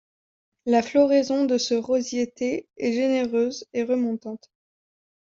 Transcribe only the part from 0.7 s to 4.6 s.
floraison de ce rosier thé est généreuse et remontante.